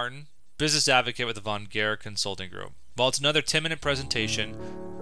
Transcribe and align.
Martin, 0.00 0.28
business 0.56 0.88
advocate 0.88 1.26
with 1.26 1.34
the 1.34 1.42
Von 1.42 1.66
Gehr 1.66 1.94
Consulting 2.00 2.48
Group. 2.48 2.72
While 2.96 3.10
it's 3.10 3.18
another 3.18 3.42
10 3.42 3.62
minute 3.62 3.82
presentation, 3.82 4.56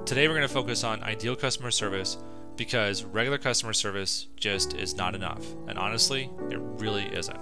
today 0.05 0.27
we're 0.27 0.35
going 0.35 0.49
to 0.49 0.53
focus 0.53 0.83
on 0.83 1.05
ideal 1.05 1.37
customer 1.37 1.71
service 1.71 2.19
because 2.57 3.05
regular 3.05 3.39
customer 3.39 3.73
service 3.73 4.27
just 4.35 4.75
is 4.75 4.97
not 4.97 5.15
enough. 5.15 5.47
And 5.69 5.79
honestly, 5.79 6.29
it 6.51 6.59
really 6.59 7.05
isn't. 7.15 7.39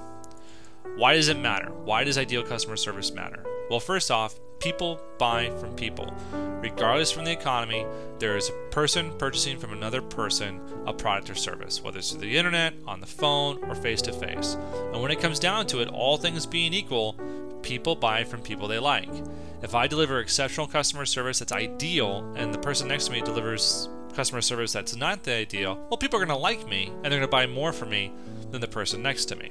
Why 0.96 1.14
does 1.14 1.28
it 1.28 1.38
matter? 1.38 1.72
Why 1.72 2.04
does 2.04 2.18
ideal 2.18 2.42
customer 2.42 2.76
service 2.76 3.14
matter? 3.14 3.42
Well, 3.70 3.80
first 3.80 4.10
off, 4.10 4.38
people 4.60 5.00
buy 5.18 5.50
from 5.58 5.74
people. 5.76 6.12
Regardless 6.60 7.10
from 7.10 7.24
the 7.24 7.32
economy, 7.32 7.86
there 8.18 8.36
is 8.36 8.50
a 8.50 8.70
person 8.70 9.12
purchasing 9.18 9.58
from 9.58 9.72
another 9.72 10.02
person 10.02 10.60
a 10.86 10.92
product 10.92 11.30
or 11.30 11.34
service, 11.34 11.82
whether 11.82 11.98
it's 11.98 12.12
through 12.12 12.20
the 12.20 12.36
internet, 12.36 12.74
on 12.86 13.00
the 13.00 13.06
phone, 13.06 13.62
or 13.64 13.74
face 13.74 14.02
to 14.02 14.12
face. 14.12 14.56
And 14.92 15.02
when 15.02 15.10
it 15.10 15.20
comes 15.20 15.38
down 15.38 15.66
to 15.68 15.80
it, 15.80 15.88
all 15.88 16.16
things 16.16 16.46
being 16.46 16.72
equal, 16.72 17.16
people 17.66 17.96
buy 17.96 18.22
from 18.22 18.40
people 18.40 18.68
they 18.68 18.78
like. 18.78 19.10
If 19.60 19.74
I 19.74 19.88
deliver 19.88 20.20
exceptional 20.20 20.68
customer 20.68 21.04
service 21.04 21.40
that's 21.40 21.50
ideal 21.50 22.32
and 22.36 22.54
the 22.54 22.58
person 22.58 22.86
next 22.86 23.06
to 23.06 23.12
me 23.12 23.20
delivers 23.20 23.88
customer 24.14 24.40
service 24.40 24.72
that's 24.72 24.94
not 24.94 25.24
the 25.24 25.32
ideal, 25.32 25.74
well, 25.90 25.96
people 25.96 26.20
are 26.20 26.24
going 26.24 26.36
to 26.36 26.40
like 26.40 26.68
me 26.68 26.92
and 27.02 27.04
they're 27.04 27.18
going 27.18 27.22
to 27.22 27.28
buy 27.28 27.48
more 27.48 27.72
from 27.72 27.90
me 27.90 28.12
than 28.52 28.60
the 28.60 28.68
person 28.68 29.02
next 29.02 29.24
to 29.26 29.36
me. 29.36 29.50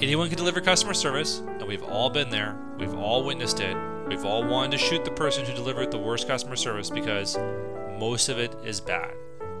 Anyone 0.00 0.28
can 0.28 0.38
deliver 0.38 0.60
customer 0.60 0.94
service, 0.94 1.38
and 1.38 1.66
we've 1.66 1.82
all 1.82 2.10
been 2.10 2.28
there. 2.28 2.56
We've 2.78 2.94
all 2.94 3.24
witnessed 3.24 3.60
it. 3.60 3.76
We've 4.06 4.24
all 4.24 4.44
wanted 4.44 4.72
to 4.72 4.78
shoot 4.78 5.04
the 5.04 5.10
person 5.10 5.44
who 5.44 5.54
delivered 5.54 5.90
the 5.90 5.98
worst 5.98 6.28
customer 6.28 6.54
service 6.54 6.90
because 6.90 7.36
most 7.98 8.28
of 8.28 8.38
it 8.38 8.54
is 8.64 8.80
bad. 8.80 9.12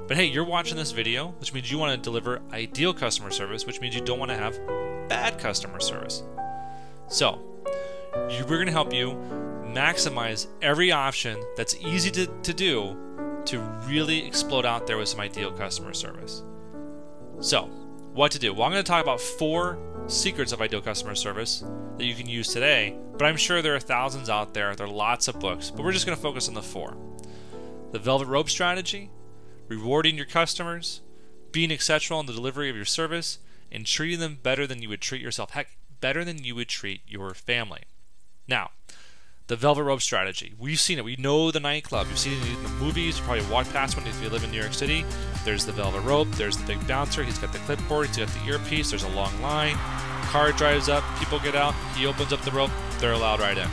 But 0.06 0.16
hey, 0.16 0.26
you're 0.26 0.44
watching 0.44 0.76
this 0.76 0.92
video, 0.92 1.28
which 1.40 1.52
means 1.52 1.72
you 1.72 1.78
want 1.78 1.96
to 1.96 2.04
deliver 2.04 2.40
ideal 2.52 2.94
customer 2.94 3.30
service, 3.30 3.66
which 3.66 3.80
means 3.80 3.94
you 3.96 4.02
don't 4.02 4.20
want 4.20 4.30
to 4.30 4.36
have 4.36 4.60
bad 5.08 5.38
customer 5.38 5.80
service. 5.80 6.22
So, 7.08 7.40
we're 8.14 8.44
going 8.46 8.66
to 8.66 8.72
help 8.72 8.92
you 8.92 9.12
maximize 9.64 10.46
every 10.62 10.90
option 10.90 11.42
that's 11.56 11.76
easy 11.76 12.10
to, 12.10 12.26
to 12.26 12.54
do 12.54 12.96
to 13.46 13.60
really 13.86 14.26
explode 14.26 14.66
out 14.66 14.86
there 14.86 14.96
with 14.96 15.08
some 15.08 15.20
ideal 15.20 15.52
customer 15.52 15.92
service. 15.92 16.42
So, 17.40 17.70
what 18.12 18.32
to 18.32 18.38
do? 18.38 18.52
Well, 18.54 18.64
I'm 18.64 18.72
going 18.72 18.82
to 18.82 18.88
talk 18.88 19.02
about 19.02 19.20
four 19.20 19.78
secrets 20.06 20.52
of 20.52 20.60
ideal 20.60 20.80
customer 20.80 21.14
service 21.14 21.62
that 21.98 22.04
you 22.04 22.14
can 22.14 22.28
use 22.28 22.48
today, 22.48 22.96
but 23.18 23.26
I'm 23.26 23.36
sure 23.36 23.62
there 23.62 23.76
are 23.76 23.80
thousands 23.80 24.30
out 24.30 24.54
there. 24.54 24.74
There 24.74 24.86
are 24.86 24.90
lots 24.90 25.28
of 25.28 25.38
books, 25.38 25.70
but 25.70 25.84
we're 25.84 25.92
just 25.92 26.06
going 26.06 26.16
to 26.16 26.22
focus 26.22 26.48
on 26.48 26.54
the 26.54 26.62
four 26.62 26.96
the 27.92 27.98
velvet 28.00 28.26
rope 28.26 28.50
strategy, 28.50 29.10
rewarding 29.68 30.16
your 30.16 30.26
customers, 30.26 31.02
being 31.52 31.70
exceptional 31.70 32.20
in 32.20 32.26
the 32.26 32.32
delivery 32.32 32.68
of 32.68 32.76
your 32.76 32.84
service, 32.84 33.38
and 33.70 33.86
treating 33.86 34.18
them 34.18 34.38
better 34.42 34.66
than 34.66 34.82
you 34.82 34.88
would 34.88 35.00
treat 35.00 35.22
yourself. 35.22 35.50
Heck, 35.50 35.75
better 36.00 36.24
than 36.24 36.44
you 36.44 36.54
would 36.54 36.68
treat 36.68 37.02
your 37.06 37.34
family. 37.34 37.82
Now, 38.48 38.70
the 39.48 39.56
velvet 39.56 39.84
rope 39.84 40.02
strategy. 40.02 40.54
We've 40.58 40.80
seen 40.80 40.98
it. 40.98 41.04
We 41.04 41.16
know 41.16 41.50
the 41.50 41.60
nightclub. 41.60 42.08
You've 42.08 42.18
seen 42.18 42.40
it 42.40 42.48
in 42.48 42.62
the 42.62 42.68
movies. 42.70 43.18
You 43.18 43.24
probably 43.24 43.46
walked 43.46 43.72
past 43.72 43.96
one 43.96 44.06
if 44.06 44.20
you 44.20 44.28
live 44.28 44.42
in 44.42 44.50
New 44.50 44.60
York 44.60 44.74
City. 44.74 45.04
There's 45.44 45.64
the 45.64 45.72
velvet 45.72 46.00
rope. 46.00 46.28
There's 46.32 46.56
the 46.56 46.66
big 46.66 46.84
bouncer. 46.88 47.22
He's 47.22 47.38
got 47.38 47.52
the 47.52 47.60
clipboard. 47.60 48.08
He's 48.08 48.16
got 48.16 48.28
the 48.28 48.50
earpiece. 48.50 48.90
There's 48.90 49.04
a 49.04 49.08
long 49.10 49.40
line. 49.40 49.76
Car 50.26 50.50
drives 50.52 50.88
up. 50.88 51.04
People 51.18 51.38
get 51.38 51.54
out. 51.54 51.74
He 51.94 52.06
opens 52.06 52.32
up 52.32 52.40
the 52.42 52.50
rope. 52.50 52.72
They're 52.98 53.12
allowed 53.12 53.38
right 53.38 53.56
in. 53.56 53.68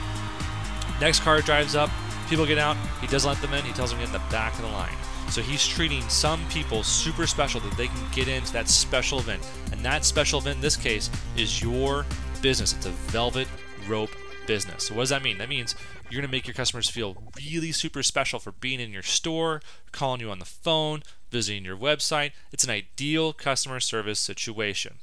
Next 1.01 1.21
car 1.21 1.41
drives 1.41 1.75
up. 1.75 1.89
People 2.29 2.45
get 2.45 2.57
out. 2.57 2.77
He 3.01 3.07
doesn't 3.07 3.29
let 3.29 3.41
them 3.41 3.53
in. 3.53 3.63
He 3.63 3.73
tells 3.73 3.91
them 3.91 3.99
to 3.99 4.05
get 4.05 4.15
in 4.15 4.21
the 4.21 4.31
back 4.31 4.53
of 4.55 4.61
the 4.61 4.67
line. 4.69 4.95
So 5.29 5.41
he's 5.41 5.65
treating 5.65 6.01
some 6.09 6.47
people 6.49 6.83
super 6.83 7.27
special 7.27 7.59
that 7.61 7.77
they 7.77 7.87
can 7.87 8.11
get 8.11 8.27
into 8.27 8.53
that 8.53 8.69
special 8.69 9.19
event. 9.19 9.47
And 9.71 9.81
that 9.81 10.05
special 10.05 10.39
event 10.39 10.57
in 10.57 10.61
this 10.61 10.77
case 10.77 11.09
is 11.37 11.61
your 11.61 12.05
business. 12.41 12.73
It's 12.73 12.85
a 12.85 12.91
velvet 12.91 13.47
rope 13.87 14.11
business. 14.45 14.87
So 14.87 14.95
what 14.95 15.03
does 15.03 15.09
that 15.09 15.23
mean? 15.23 15.37
That 15.37 15.49
means 15.49 15.75
you're 16.09 16.21
going 16.21 16.29
to 16.29 16.31
make 16.31 16.47
your 16.47 16.53
customers 16.53 16.89
feel 16.89 17.17
really 17.37 17.71
super 17.71 18.03
special 18.03 18.39
for 18.39 18.51
being 18.51 18.79
in 18.79 18.91
your 18.91 19.03
store, 19.03 19.61
calling 19.91 20.21
you 20.21 20.29
on 20.29 20.39
the 20.39 20.45
phone, 20.45 21.01
visiting 21.31 21.65
your 21.65 21.77
website. 21.77 22.31
It's 22.51 22.63
an 22.63 22.69
ideal 22.69 23.33
customer 23.33 23.79
service 23.79 24.19
situation. 24.19 24.97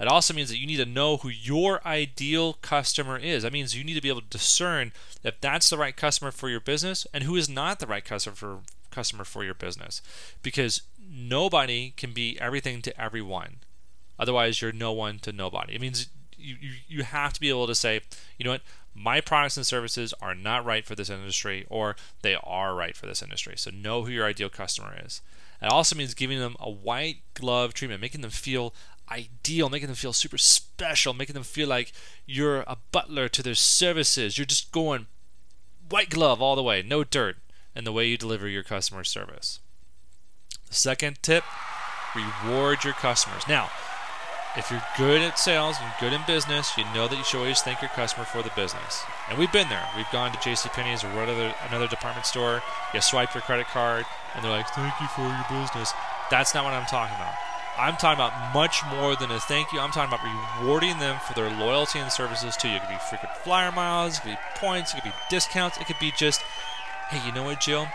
It 0.00 0.08
also 0.08 0.32
means 0.32 0.48
that 0.48 0.58
you 0.58 0.66
need 0.66 0.78
to 0.78 0.86
know 0.86 1.18
who 1.18 1.28
your 1.28 1.86
ideal 1.86 2.54
customer 2.54 3.18
is. 3.18 3.42
That 3.42 3.52
means 3.52 3.76
you 3.76 3.84
need 3.84 3.94
to 3.94 4.00
be 4.00 4.08
able 4.08 4.22
to 4.22 4.26
discern 4.28 4.92
if 5.22 5.38
that's 5.42 5.68
the 5.68 5.76
right 5.76 5.94
customer 5.94 6.30
for 6.30 6.48
your 6.48 6.60
business 6.60 7.06
and 7.12 7.24
who 7.24 7.36
is 7.36 7.50
not 7.50 7.80
the 7.80 7.86
right 7.86 8.04
customer 8.04 8.34
for 8.34 8.58
customer 8.90 9.24
for 9.24 9.44
your 9.44 9.54
business. 9.54 10.00
Because 10.42 10.82
nobody 10.98 11.92
can 11.96 12.12
be 12.12 12.40
everything 12.40 12.80
to 12.82 13.00
everyone. 13.00 13.56
Otherwise, 14.18 14.62
you're 14.62 14.72
no 14.72 14.92
one 14.92 15.18
to 15.18 15.32
nobody. 15.32 15.74
It 15.74 15.80
means 15.82 16.08
you, 16.36 16.56
you, 16.58 16.72
you 16.88 17.02
have 17.02 17.34
to 17.34 17.40
be 17.40 17.50
able 17.50 17.66
to 17.66 17.74
say, 17.74 18.00
you 18.38 18.44
know 18.44 18.52
what, 18.52 18.62
my 18.94 19.20
products 19.20 19.56
and 19.56 19.66
services 19.66 20.14
are 20.20 20.34
not 20.34 20.64
right 20.64 20.84
for 20.84 20.94
this 20.94 21.10
industry, 21.10 21.66
or 21.68 21.94
they 22.22 22.34
are 22.42 22.74
right 22.74 22.96
for 22.96 23.06
this 23.06 23.22
industry. 23.22 23.54
So 23.56 23.70
know 23.70 24.02
who 24.02 24.10
your 24.10 24.26
ideal 24.26 24.48
customer 24.48 24.96
is. 25.04 25.20
It 25.62 25.70
also 25.70 25.94
means 25.94 26.14
giving 26.14 26.38
them 26.38 26.56
a 26.58 26.70
white 26.70 27.18
glove 27.34 27.74
treatment, 27.74 28.00
making 28.00 28.22
them 28.22 28.30
feel 28.30 28.74
ideal, 29.10 29.68
making 29.68 29.88
them 29.88 29.96
feel 29.96 30.12
super 30.12 30.38
special, 30.38 31.12
making 31.14 31.34
them 31.34 31.42
feel 31.42 31.68
like 31.68 31.92
you're 32.26 32.60
a 32.62 32.76
butler 32.92 33.28
to 33.28 33.42
their 33.42 33.54
services. 33.54 34.38
You're 34.38 34.46
just 34.46 34.72
going 34.72 35.06
white 35.88 36.10
glove 36.10 36.40
all 36.40 36.56
the 36.56 36.62
way, 36.62 36.82
no 36.82 37.04
dirt, 37.04 37.36
in 37.74 37.84
the 37.84 37.92
way 37.92 38.06
you 38.06 38.16
deliver 38.16 38.48
your 38.48 38.62
customer 38.62 39.04
service. 39.04 39.60
The 40.68 40.74
second 40.74 41.22
tip 41.22 41.44
reward 42.14 42.84
your 42.84 42.92
customers. 42.94 43.42
Now, 43.48 43.70
if 44.56 44.70
you're 44.70 44.82
good 44.96 45.20
at 45.20 45.38
sales 45.38 45.76
and 45.80 45.92
good 46.00 46.12
in 46.12 46.22
business, 46.26 46.76
you 46.76 46.84
know 46.94 47.06
that 47.06 47.16
you 47.16 47.24
should 47.24 47.38
always 47.38 47.60
thank 47.60 47.80
your 47.80 47.90
customer 47.90 48.24
for 48.24 48.42
the 48.42 48.50
business. 48.56 49.02
And 49.28 49.38
we've 49.38 49.52
been 49.52 49.68
there. 49.68 49.86
We've 49.96 50.10
gone 50.10 50.32
to 50.32 50.40
J.C. 50.40 50.68
Penney's 50.70 51.04
or 51.04 51.08
another, 51.08 51.54
another 51.68 51.86
department 51.86 52.26
store. 52.26 52.62
You 52.92 53.00
swipe 53.00 53.32
your 53.34 53.42
credit 53.42 53.66
card, 53.66 54.06
and 54.34 54.44
they're 54.44 54.50
like, 54.50 54.68
"Thank 54.70 55.00
you 55.00 55.06
for 55.08 55.22
your 55.22 55.62
business." 55.62 55.92
That's 56.30 56.52
not 56.54 56.64
what 56.64 56.74
I'm 56.74 56.86
talking 56.86 57.14
about. 57.14 57.49
I'm 57.78 57.96
talking 57.96 58.22
about 58.22 58.54
much 58.54 58.82
more 58.90 59.16
than 59.16 59.30
a 59.30 59.40
thank 59.40 59.72
you. 59.72 59.80
I'm 59.80 59.90
talking 59.90 60.12
about 60.12 60.60
rewarding 60.60 60.98
them 60.98 61.18
for 61.26 61.34
their 61.34 61.50
loyalty 61.58 61.98
and 61.98 62.10
services 62.12 62.56
to 62.58 62.68
you. 62.68 62.76
It 62.76 62.80
could 62.80 62.90
be 62.90 62.98
frequent 63.08 63.34
flyer 63.38 63.72
miles, 63.72 64.18
it 64.18 64.22
could 64.22 64.30
be 64.30 64.38
points, 64.56 64.92
it 64.92 64.96
could 64.96 65.04
be 65.04 65.16
discounts, 65.30 65.78
it 65.78 65.86
could 65.86 65.98
be 65.98 66.12
just, 66.16 66.42
hey, 67.10 67.26
you 67.26 67.34
know 67.34 67.44
what, 67.44 67.60
Jill? 67.60 67.86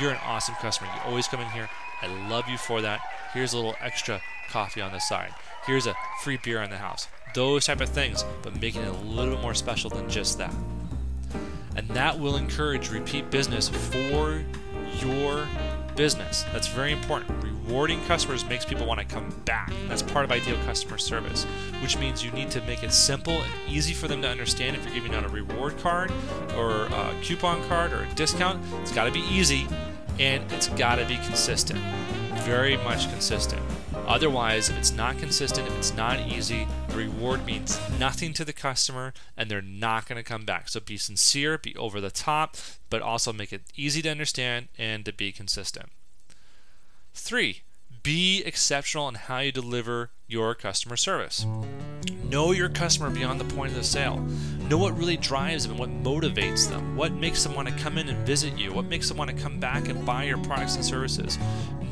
You're 0.00 0.12
an 0.12 0.20
awesome 0.24 0.54
customer. 0.56 0.90
You 0.94 1.10
always 1.10 1.26
come 1.26 1.40
in 1.40 1.48
here. 1.48 1.68
I 2.02 2.06
love 2.28 2.48
you 2.48 2.58
for 2.58 2.80
that. 2.82 3.00
Here's 3.32 3.52
a 3.52 3.56
little 3.56 3.76
extra 3.80 4.20
coffee 4.48 4.80
on 4.80 4.92
the 4.92 4.98
side 4.98 5.32
here's 5.66 5.86
a 5.86 5.94
free 6.20 6.38
beer 6.42 6.62
in 6.62 6.70
the 6.70 6.76
house. 6.76 7.08
Those 7.34 7.66
type 7.66 7.80
of 7.80 7.88
things, 7.88 8.24
but 8.42 8.60
making 8.60 8.82
it 8.82 8.88
a 8.88 8.92
little 8.92 9.34
bit 9.34 9.42
more 9.42 9.54
special 9.54 9.90
than 9.90 10.08
just 10.08 10.38
that. 10.38 10.54
And 11.76 11.86
that 11.90 12.18
will 12.18 12.36
encourage 12.36 12.90
repeat 12.90 13.30
business 13.30 13.68
for 13.68 14.42
your 14.98 15.46
business. 16.00 16.46
That's 16.50 16.66
very 16.66 16.92
important. 16.92 17.44
Rewarding 17.44 18.02
customers 18.06 18.42
makes 18.46 18.64
people 18.64 18.86
want 18.86 19.00
to 19.00 19.04
come 19.06 19.28
back. 19.44 19.70
That's 19.86 20.00
part 20.00 20.24
of 20.24 20.32
ideal 20.32 20.56
customer 20.64 20.96
service, 20.96 21.44
which 21.82 21.98
means 21.98 22.24
you 22.24 22.30
need 22.30 22.50
to 22.52 22.62
make 22.62 22.82
it 22.82 22.90
simple 22.90 23.34
and 23.34 23.52
easy 23.68 23.92
for 23.92 24.08
them 24.08 24.22
to 24.22 24.28
understand 24.28 24.76
if 24.76 24.84
you're 24.86 24.94
giving 24.94 25.14
out 25.14 25.26
a 25.26 25.28
reward 25.28 25.76
card 25.76 26.10
or 26.56 26.86
a 26.86 27.14
coupon 27.20 27.62
card 27.68 27.92
or 27.92 28.04
a 28.04 28.14
discount. 28.14 28.64
It's 28.80 28.92
got 28.92 29.04
to 29.04 29.12
be 29.12 29.20
easy 29.28 29.68
and 30.18 30.42
it's 30.52 30.68
got 30.68 30.94
to 30.94 31.04
be 31.04 31.16
consistent. 31.16 31.78
Very 32.44 32.78
much 32.78 33.10
consistent. 33.10 33.60
Otherwise, 33.94 34.68
if 34.68 34.76
it's 34.76 34.92
not 34.92 35.18
consistent, 35.18 35.68
if 35.68 35.76
it's 35.76 35.94
not 35.94 36.20
easy, 36.20 36.66
the 36.88 36.96
reward 36.96 37.44
means 37.44 37.80
nothing 37.98 38.32
to 38.32 38.44
the 38.44 38.52
customer 38.52 39.12
and 39.36 39.50
they're 39.50 39.62
not 39.62 40.08
going 40.08 40.16
to 40.16 40.28
come 40.28 40.44
back. 40.44 40.68
So 40.68 40.80
be 40.80 40.96
sincere, 40.96 41.58
be 41.58 41.74
over 41.76 42.00
the 42.00 42.10
top, 42.10 42.56
but 42.88 43.02
also 43.02 43.32
make 43.32 43.52
it 43.52 43.62
easy 43.76 44.02
to 44.02 44.08
understand 44.10 44.68
and 44.78 45.04
to 45.04 45.12
be 45.12 45.32
consistent. 45.32 45.86
Three, 47.14 47.62
be 48.02 48.42
exceptional 48.44 49.08
in 49.08 49.16
how 49.16 49.38
you 49.40 49.52
deliver 49.52 50.10
your 50.26 50.54
customer 50.54 50.96
service. 50.96 51.44
Know 52.24 52.52
your 52.52 52.68
customer 52.68 53.10
beyond 53.10 53.40
the 53.40 53.54
point 53.56 53.72
of 53.72 53.76
the 53.76 53.84
sale. 53.84 54.24
Know 54.68 54.78
what 54.78 54.96
really 54.96 55.16
drives 55.16 55.64
them 55.64 55.72
and 55.72 55.80
what 55.80 55.90
motivates 55.90 56.68
them. 56.68 56.96
What 56.96 57.12
makes 57.12 57.42
them 57.42 57.54
want 57.54 57.68
to 57.68 57.74
come 57.74 57.98
in 57.98 58.08
and 58.08 58.24
visit 58.26 58.56
you. 58.56 58.72
What 58.72 58.84
makes 58.84 59.08
them 59.08 59.18
want 59.18 59.30
to 59.30 59.36
come 59.36 59.58
back 59.58 59.88
and 59.88 60.06
buy 60.06 60.24
your 60.24 60.38
products 60.38 60.76
and 60.76 60.84
services 60.84 61.38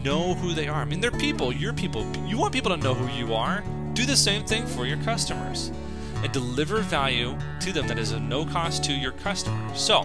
know 0.02 0.34
who 0.34 0.54
they 0.54 0.68
are. 0.68 0.82
I 0.82 0.84
mean, 0.84 1.00
they're 1.00 1.10
people, 1.10 1.52
you're 1.52 1.72
people. 1.72 2.04
You 2.26 2.38
want 2.38 2.52
people 2.52 2.70
to 2.70 2.82
know 2.82 2.94
who 2.94 3.08
you 3.16 3.34
are. 3.34 3.62
Do 3.94 4.06
the 4.06 4.16
same 4.16 4.44
thing 4.44 4.66
for 4.66 4.86
your 4.86 4.98
customers 4.98 5.72
and 6.22 6.32
deliver 6.32 6.78
value 6.78 7.36
to 7.60 7.72
them 7.72 7.86
that 7.88 7.98
is 7.98 8.12
of 8.12 8.22
no 8.22 8.44
cost 8.44 8.84
to 8.84 8.92
your 8.92 9.12
customers. 9.12 9.80
So, 9.80 10.04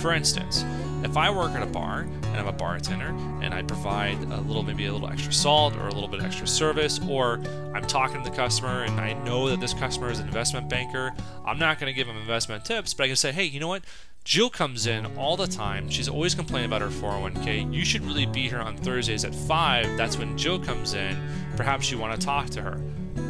for 0.00 0.12
instance, 0.12 0.64
if 1.04 1.16
I 1.16 1.30
work 1.30 1.52
at 1.52 1.62
a 1.62 1.66
bar 1.66 2.00
and 2.00 2.36
I'm 2.36 2.46
a 2.46 2.52
bartender 2.52 3.08
and 3.42 3.52
I 3.52 3.62
provide 3.62 4.18
a 4.22 4.40
little, 4.40 4.62
maybe 4.62 4.86
a 4.86 4.92
little 4.92 5.08
extra 5.08 5.32
salt 5.32 5.76
or 5.76 5.88
a 5.88 5.92
little 5.92 6.08
bit 6.08 6.22
extra 6.22 6.46
service, 6.46 7.00
or 7.08 7.40
I'm 7.74 7.86
talking 7.86 8.22
to 8.22 8.30
the 8.30 8.34
customer 8.34 8.84
and 8.84 9.00
I 9.00 9.12
know 9.24 9.48
that 9.48 9.60
this 9.60 9.74
customer 9.74 10.10
is 10.10 10.20
an 10.20 10.26
investment 10.26 10.68
banker, 10.68 11.12
I'm 11.44 11.58
not 11.58 11.78
going 11.78 11.92
to 11.92 11.96
give 11.96 12.06
them 12.06 12.16
investment 12.16 12.64
tips, 12.64 12.94
but 12.94 13.04
I 13.04 13.06
can 13.08 13.16
say, 13.16 13.32
hey, 13.32 13.44
you 13.44 13.60
know 13.60 13.68
what? 13.68 13.82
Jill 14.24 14.50
comes 14.50 14.86
in 14.86 15.04
all 15.16 15.36
the 15.36 15.48
time. 15.48 15.90
She's 15.90 16.08
always 16.08 16.32
complaining 16.32 16.66
about 16.66 16.80
her 16.80 16.88
401k. 16.88 17.74
You 17.74 17.84
should 17.84 18.04
really 18.04 18.26
be 18.26 18.48
here 18.48 18.60
on 18.60 18.76
Thursdays 18.76 19.24
at 19.24 19.34
5. 19.34 19.96
That's 19.96 20.16
when 20.16 20.38
Jill 20.38 20.60
comes 20.60 20.94
in. 20.94 21.16
Perhaps 21.56 21.90
you 21.90 21.98
want 21.98 22.18
to 22.18 22.24
talk 22.24 22.48
to 22.50 22.62
her. 22.62 22.80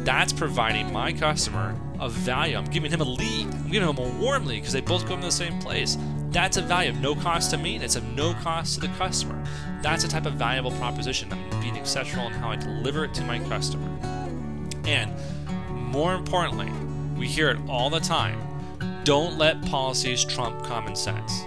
That's 0.03 0.31
providing 0.31 0.93
my 0.93 1.11
customer 1.11 1.75
a 1.99 2.09
value. 2.09 2.55
I'm 2.57 2.65
giving 2.65 2.91
him 2.91 3.01
a 3.01 3.05
lead. 3.05 3.47
I'm 3.47 3.71
giving 3.71 3.89
him 3.89 3.97
a 3.97 4.09
warm 4.19 4.45
lead 4.45 4.59
because 4.59 4.73
they 4.73 4.81
both 4.81 5.07
come 5.07 5.19
to 5.21 5.25
the 5.25 5.31
same 5.31 5.59
place. 5.59 5.97
That's 6.29 6.57
a 6.57 6.61
value 6.61 6.91
of 6.91 6.99
no 6.99 7.15
cost 7.15 7.51
to 7.51 7.57
me 7.57 7.77
it's 7.77 7.95
of 7.95 8.03
no 8.15 8.33
cost 8.35 8.75
to 8.75 8.81
the 8.81 8.87
customer. 8.89 9.43
That's 9.81 10.03
a 10.03 10.07
type 10.07 10.27
of 10.27 10.33
valuable 10.33 10.71
proposition. 10.71 11.31
I'm 11.33 11.61
being 11.61 11.75
exceptional 11.75 12.27
in 12.27 12.33
how 12.33 12.51
I 12.51 12.55
deliver 12.55 13.05
it 13.05 13.15
to 13.15 13.23
my 13.23 13.39
customer. 13.39 13.89
And 14.85 15.11
more 15.69 16.13
importantly, 16.13 16.71
we 17.17 17.27
hear 17.27 17.49
it 17.49 17.57
all 17.67 17.89
the 17.89 17.99
time. 17.99 18.52
Don't 19.03 19.37
let 19.37 19.61
policies 19.65 20.23
trump 20.23 20.63
common 20.63 20.95
sense. 20.95 21.41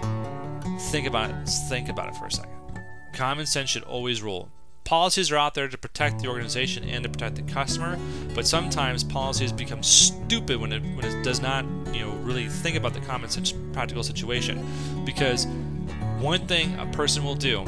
Think 0.91 1.07
about 1.07 1.31
it. 1.31 1.49
Think 1.67 1.89
about 1.89 2.09
it 2.09 2.15
for 2.15 2.27
a 2.27 2.31
second. 2.31 2.51
Common 3.13 3.47
sense 3.47 3.71
should 3.71 3.81
always 3.83 4.21
rule. 4.21 4.49
Policies 4.83 5.31
are 5.31 5.37
out 5.37 5.55
there 5.55 5.67
to 5.67 5.77
protect 5.77 6.21
the 6.21 6.27
organization 6.27 6.83
and 6.83 7.03
to 7.03 7.09
protect 7.09 7.35
the 7.35 7.41
customer, 7.41 7.97
but 8.35 8.45
sometimes 8.45 9.03
policies 9.03 9.51
become 9.51 9.81
stupid 9.81 10.61
when 10.61 10.71
it, 10.71 10.83
when 10.83 11.03
it 11.03 11.23
does 11.23 11.41
not, 11.41 11.65
you 11.91 12.01
know, 12.01 12.11
really 12.17 12.47
think 12.47 12.77
about 12.77 12.93
the 12.93 13.01
common 13.01 13.27
sense 13.27 13.51
practical 13.73 14.03
situation. 14.03 14.63
Because 15.03 15.47
one 16.19 16.45
thing 16.45 16.77
a 16.79 16.85
person 16.85 17.23
will 17.23 17.35
do 17.35 17.63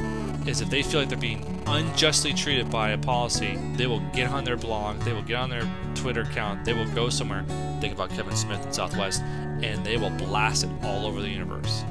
is 0.45 0.61
if 0.61 0.69
they 0.69 0.83
feel 0.83 0.99
like 0.99 1.09
they're 1.09 1.17
being 1.17 1.63
unjustly 1.65 2.31
treated 2.31 2.69
by 2.69 2.91
a 2.91 2.97
policy, 2.97 3.57
they 3.73 3.87
will 3.87 4.01
get 4.13 4.29
on 4.29 4.43
their 4.43 4.55
blog, 4.55 4.99
they 4.99 5.13
will 5.13 5.23
get 5.23 5.37
on 5.37 5.49
their 5.49 5.67
Twitter 5.95 6.21
account, 6.21 6.63
they 6.63 6.73
will 6.73 6.89
go 6.93 7.09
somewhere, 7.09 7.43
think 7.79 7.93
about 7.93 8.09
Kevin 8.09 8.35
Smith 8.35 8.63
and 8.63 8.73
Southwest, 8.73 9.21
and 9.21 9.85
they 9.85 9.97
will 9.97 10.09
blast 10.11 10.63
it 10.63 10.69
all 10.83 11.05
over 11.05 11.21
the 11.21 11.29
universe. 11.29 11.83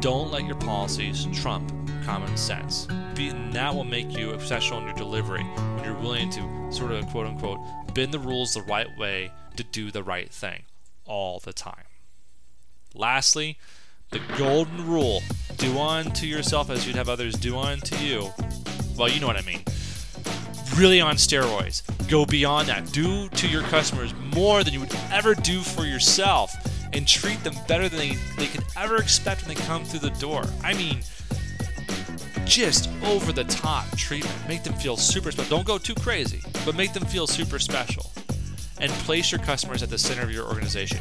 Don't 0.00 0.30
let 0.30 0.44
your 0.44 0.56
policies 0.56 1.26
trump 1.32 1.72
common 2.04 2.36
sense. 2.36 2.86
Be, 3.14 3.28
and 3.28 3.52
that 3.52 3.74
will 3.74 3.84
make 3.84 4.16
you 4.16 4.30
exceptional 4.30 4.80
in 4.80 4.86
your 4.86 4.96
delivery 4.96 5.42
when 5.42 5.84
you're 5.84 5.98
willing 5.98 6.30
to 6.30 6.72
sort 6.72 6.92
of 6.92 7.06
quote 7.08 7.26
unquote 7.26 7.58
bend 7.94 8.12
the 8.12 8.18
rules 8.18 8.54
the 8.54 8.62
right 8.62 8.96
way 8.96 9.32
to 9.56 9.64
do 9.64 9.90
the 9.90 10.02
right 10.02 10.30
thing 10.30 10.62
all 11.04 11.40
the 11.40 11.52
time. 11.52 11.84
Lastly, 12.94 13.58
the 14.10 14.20
golden 14.36 14.86
rule 14.86 15.22
do 15.56 15.78
unto 15.78 16.26
yourself 16.26 16.70
as 16.70 16.86
you'd 16.86 16.96
have 16.96 17.08
others 17.08 17.34
do 17.34 17.58
unto 17.58 17.96
you. 17.96 18.30
Well, 18.96 19.08
you 19.08 19.20
know 19.20 19.26
what 19.26 19.36
I 19.36 19.42
mean. 19.42 19.62
Really 20.78 21.00
on 21.00 21.16
steroids. 21.16 21.82
Go 22.08 22.24
beyond 22.24 22.68
that. 22.68 22.92
Do 22.92 23.28
to 23.28 23.48
your 23.48 23.62
customers 23.62 24.14
more 24.36 24.62
than 24.62 24.72
you 24.72 24.78
would 24.78 24.94
ever 25.10 25.34
do 25.34 25.60
for 25.60 25.84
yourself 25.84 26.54
and 26.92 27.04
treat 27.04 27.42
them 27.42 27.54
better 27.66 27.88
than 27.88 27.98
they, 27.98 28.14
they 28.36 28.46
could 28.46 28.62
ever 28.76 28.98
expect 28.98 29.44
when 29.44 29.56
they 29.56 29.60
come 29.62 29.84
through 29.84 30.08
the 30.08 30.16
door. 30.20 30.44
I 30.62 30.74
mean, 30.74 31.00
just 32.44 32.90
over 33.02 33.32
the 33.32 33.42
top 33.42 33.86
treatment. 33.96 34.32
Make 34.46 34.62
them 34.62 34.74
feel 34.74 34.96
super 34.96 35.32
special. 35.32 35.50
Don't 35.50 35.66
go 35.66 35.78
too 35.78 35.96
crazy, 35.96 36.42
but 36.64 36.76
make 36.76 36.92
them 36.92 37.04
feel 37.06 37.26
super 37.26 37.58
special. 37.58 38.12
And 38.80 38.92
place 38.92 39.32
your 39.32 39.40
customers 39.40 39.82
at 39.82 39.90
the 39.90 39.98
center 39.98 40.22
of 40.22 40.30
your 40.30 40.46
organization. 40.46 41.00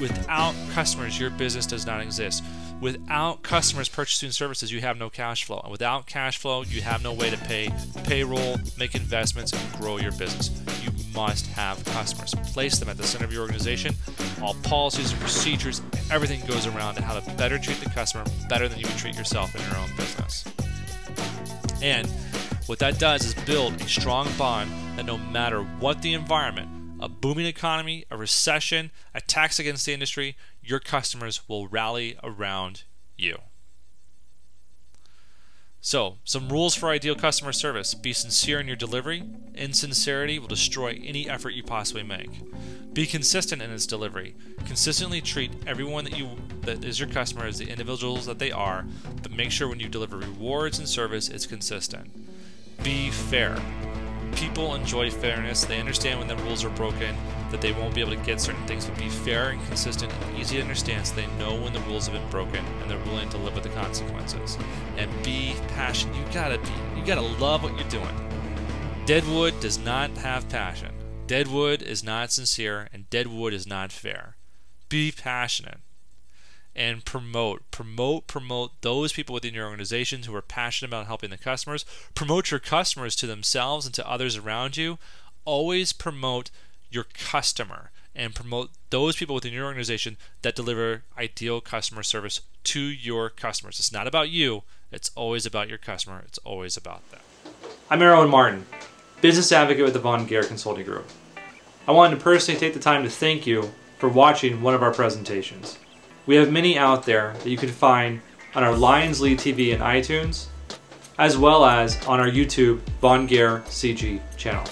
Without 0.00 0.54
customers, 0.72 1.20
your 1.20 1.28
business 1.28 1.66
does 1.66 1.84
not 1.84 2.00
exist. 2.00 2.42
Without 2.80 3.42
customers 3.42 3.90
purchasing 3.90 4.30
services, 4.30 4.72
you 4.72 4.80
have 4.80 4.96
no 4.96 5.10
cash 5.10 5.44
flow. 5.44 5.60
And 5.62 5.70
without 5.70 6.06
cash 6.06 6.38
flow, 6.38 6.62
you 6.62 6.80
have 6.80 7.02
no 7.02 7.12
way 7.12 7.28
to 7.28 7.36
pay 7.36 7.70
payroll, 8.04 8.56
make 8.78 8.94
investments, 8.94 9.52
and 9.52 9.72
grow 9.80 9.98
your 9.98 10.12
business. 10.12 10.50
You 10.82 10.90
must 11.14 11.46
have 11.48 11.84
customers. 11.84 12.34
Place 12.52 12.78
them 12.78 12.88
at 12.88 12.96
the 12.96 13.02
center 13.02 13.26
of 13.26 13.32
your 13.32 13.42
organization. 13.42 13.94
All 14.42 14.54
policies 14.62 15.12
and 15.12 15.20
procedures, 15.20 15.82
everything 16.10 16.40
goes 16.46 16.66
around 16.66 16.94
to 16.94 17.02
how 17.02 17.18
to 17.18 17.34
better 17.36 17.58
treat 17.58 17.80
the 17.80 17.90
customer 17.90 18.24
better 18.48 18.66
than 18.66 18.78
you 18.78 18.86
would 18.86 18.96
treat 18.96 19.14
yourself 19.14 19.54
in 19.54 19.60
your 19.60 19.76
own 19.76 19.94
business. 19.98 20.44
And 21.82 22.08
what 22.64 22.78
that 22.78 22.98
does 22.98 23.26
is 23.26 23.34
build 23.44 23.78
a 23.80 23.88
strong 23.88 24.26
bond 24.38 24.70
that 24.96 25.04
no 25.04 25.18
matter 25.18 25.62
what 25.62 26.00
the 26.00 26.14
environment, 26.14 26.68
a 27.00 27.08
booming 27.08 27.46
economy, 27.46 28.04
a 28.10 28.16
recession, 28.16 28.90
attacks 29.14 29.58
against 29.58 29.86
the 29.86 29.92
industry, 29.92 30.36
your 30.62 30.80
customers 30.80 31.48
will 31.48 31.66
rally 31.66 32.16
around 32.22 32.84
you. 33.16 33.38
So, 35.82 36.18
some 36.24 36.50
rules 36.50 36.74
for 36.74 36.90
ideal 36.90 37.14
customer 37.14 37.52
service. 37.52 37.94
Be 37.94 38.12
sincere 38.12 38.60
in 38.60 38.66
your 38.66 38.76
delivery. 38.76 39.24
Insincerity 39.54 40.38
will 40.38 40.46
destroy 40.46 41.00
any 41.02 41.28
effort 41.28 41.54
you 41.54 41.62
possibly 41.62 42.02
make. 42.02 42.28
Be 42.92 43.06
consistent 43.06 43.62
in 43.62 43.70
its 43.70 43.86
delivery. 43.86 44.34
Consistently 44.66 45.22
treat 45.22 45.52
everyone 45.66 46.04
that 46.04 46.18
you 46.18 46.28
that 46.62 46.84
is 46.84 47.00
your 47.00 47.08
customer 47.08 47.46
as 47.46 47.56
the 47.56 47.70
individuals 47.70 48.26
that 48.26 48.38
they 48.38 48.52
are, 48.52 48.84
but 49.22 49.32
make 49.32 49.50
sure 49.50 49.68
when 49.68 49.80
you 49.80 49.88
deliver 49.88 50.18
rewards 50.18 50.78
and 50.78 50.88
service 50.88 51.30
it's 51.30 51.46
consistent. 51.46 52.10
Be 52.82 53.10
fair. 53.10 53.56
People 54.34 54.74
enjoy 54.74 55.10
fairness. 55.10 55.64
They 55.64 55.80
understand 55.80 56.18
when 56.18 56.28
the 56.28 56.36
rules 56.36 56.64
are 56.64 56.70
broken, 56.70 57.16
that 57.50 57.60
they 57.60 57.72
won't 57.72 57.94
be 57.94 58.00
able 58.00 58.12
to 58.12 58.16
get 58.18 58.40
certain 58.40 58.64
things, 58.66 58.86
but 58.86 58.98
be 58.98 59.08
fair 59.08 59.50
and 59.50 59.66
consistent 59.66 60.12
and 60.12 60.38
easy 60.38 60.56
to 60.56 60.62
understand 60.62 61.06
so 61.06 61.14
they 61.14 61.26
know 61.38 61.54
when 61.54 61.72
the 61.72 61.80
rules 61.80 62.06
have 62.06 62.14
been 62.14 62.30
broken 62.30 62.64
and 62.80 62.90
they're 62.90 63.04
willing 63.04 63.28
to 63.30 63.38
live 63.38 63.54
with 63.54 63.64
the 63.64 63.70
consequences. 63.70 64.56
And 64.96 65.10
be 65.22 65.54
passionate. 65.68 66.16
You 66.16 66.24
gotta 66.32 66.58
be. 66.58 67.00
You 67.00 67.04
gotta 67.04 67.20
love 67.20 67.62
what 67.62 67.76
you're 67.78 67.88
doing. 67.88 68.14
Deadwood 69.06 69.58
does 69.60 69.78
not 69.78 70.10
have 70.18 70.48
passion. 70.48 70.94
Deadwood 71.26 71.82
is 71.82 72.04
not 72.04 72.32
sincere, 72.32 72.88
and 72.92 73.08
Deadwood 73.10 73.52
is 73.52 73.66
not 73.66 73.92
fair. 73.92 74.36
Be 74.88 75.12
passionate 75.12 75.80
and 76.74 77.04
promote, 77.04 77.68
promote, 77.70 78.26
promote 78.26 78.80
those 78.80 79.12
people 79.12 79.34
within 79.34 79.54
your 79.54 79.66
organizations 79.66 80.26
who 80.26 80.34
are 80.34 80.42
passionate 80.42 80.90
about 80.90 81.06
helping 81.06 81.30
the 81.30 81.38
customers. 81.38 81.84
Promote 82.14 82.50
your 82.50 82.60
customers 82.60 83.16
to 83.16 83.26
themselves 83.26 83.86
and 83.86 83.94
to 83.94 84.08
others 84.08 84.36
around 84.36 84.76
you. 84.76 84.98
Always 85.44 85.92
promote 85.92 86.50
your 86.90 87.04
customer 87.04 87.90
and 88.14 88.34
promote 88.34 88.70
those 88.90 89.16
people 89.16 89.34
within 89.34 89.52
your 89.52 89.66
organization 89.66 90.16
that 90.42 90.56
deliver 90.56 91.04
ideal 91.16 91.60
customer 91.60 92.02
service 92.02 92.40
to 92.64 92.80
your 92.80 93.30
customers. 93.30 93.78
It's 93.78 93.92
not 93.92 94.06
about 94.06 94.30
you, 94.30 94.62
it's 94.90 95.10
always 95.14 95.46
about 95.46 95.68
your 95.68 95.78
customer, 95.78 96.22
it's 96.26 96.38
always 96.38 96.76
about 96.76 97.08
them. 97.10 97.20
I'm 97.88 98.02
Erwin 98.02 98.28
Martin, 98.28 98.66
business 99.20 99.52
advocate 99.52 99.84
with 99.84 99.94
the 99.94 100.00
Von 100.00 100.26
Gehr 100.26 100.46
Consulting 100.46 100.84
Group. 100.84 101.08
I 101.86 101.92
wanted 101.92 102.16
to 102.16 102.22
personally 102.22 102.60
take 102.60 102.74
the 102.74 102.80
time 102.80 103.02
to 103.04 103.10
thank 103.10 103.46
you 103.46 103.72
for 103.98 104.08
watching 104.08 104.62
one 104.62 104.74
of 104.74 104.82
our 104.82 104.92
presentations. 104.92 105.78
We 106.26 106.36
have 106.36 106.52
many 106.52 106.78
out 106.78 107.04
there 107.04 107.34
that 107.38 107.48
you 107.48 107.56
can 107.56 107.70
find 107.70 108.20
on 108.54 108.62
our 108.62 108.76
Lions 108.76 109.20
Lead 109.20 109.38
TV 109.38 109.72
and 109.72 109.82
iTunes, 109.82 110.46
as 111.18 111.38
well 111.38 111.64
as 111.64 112.04
on 112.06 112.20
our 112.20 112.28
YouTube 112.28 112.80
Von 113.00 113.26
Gehr 113.26 113.62
CG 113.64 114.20
channel. 114.36 114.64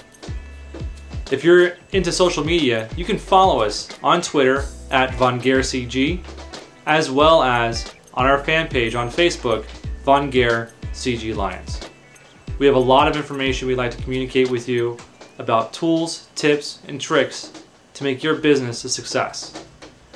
If 1.31 1.43
you're 1.43 1.77
into 1.91 2.11
social 2.11 2.43
media, 2.43 2.89
you 2.95 3.05
can 3.05 3.17
follow 3.17 3.61
us 3.61 3.89
on 4.03 4.21
Twitter 4.21 4.65
at 4.91 5.13
Von 5.15 5.39
Gehr 5.39 5.59
CG, 5.59 6.23
as 6.85 7.11
well 7.11 7.43
as 7.43 7.93
on 8.13 8.25
our 8.25 8.43
fan 8.43 8.67
page 8.67 8.95
on 8.95 9.09
Facebook, 9.09 9.65
Von 10.03 10.31
Gehr 10.31 10.71
CG 10.93 11.35
Lions. 11.35 11.79
We 12.57 12.65
have 12.65 12.75
a 12.75 12.79
lot 12.79 13.07
of 13.07 13.15
information 13.15 13.67
we'd 13.67 13.75
like 13.75 13.91
to 13.91 14.03
communicate 14.03 14.49
with 14.49 14.67
you 14.67 14.97
about 15.37 15.71
tools, 15.71 16.27
tips, 16.35 16.79
and 16.87 16.99
tricks 16.99 17.53
to 17.93 18.03
make 18.03 18.23
your 18.23 18.35
business 18.35 18.83
a 18.83 18.89
success. 18.89 19.65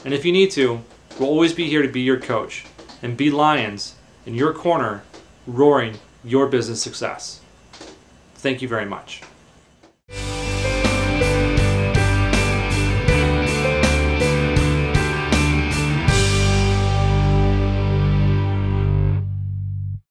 And 0.03 0.13
if 0.13 0.25
you 0.25 0.31
need 0.31 0.51
to, 0.51 0.83
we'll 1.19 1.29
always 1.29 1.53
be 1.53 1.69
here 1.69 1.81
to 1.81 1.87
be 1.87 2.01
your 2.01 2.19
coach 2.19 2.65
and 3.01 3.17
be 3.17 3.29
lions 3.29 3.95
in 4.25 4.35
your 4.35 4.53
corner, 4.53 5.03
roaring 5.45 5.99
your 6.23 6.47
business 6.47 6.81
success. 6.81 7.41
Thank 8.35 8.61
you 8.61 8.67
very 8.67 8.85
much. 8.85 9.21